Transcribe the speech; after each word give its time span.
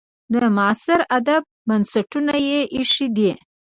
د 0.33 0.35
معاصر 0.57 0.99
ادب 1.17 1.43
بنسټونه 1.67 2.33
یې 2.47 2.59
ایښي 2.75 3.07
دي. 3.15 3.31